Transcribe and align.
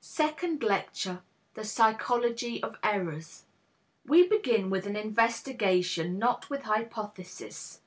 SECOND 0.00 0.64
LECTURE 0.64 1.22
THE 1.54 1.62
PSYCHOLOGY 1.64 2.60
OF 2.60 2.74
ERRORS 2.82 3.44
We 4.04 4.26
begin 4.26 4.68
with 4.68 4.84
an 4.84 4.96
investigation, 4.96 6.18
not 6.18 6.50
with 6.50 6.62
hypotheses. 6.62 7.78